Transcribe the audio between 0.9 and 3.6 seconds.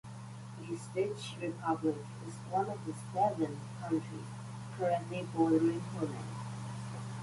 The Czech Republic is one of the seven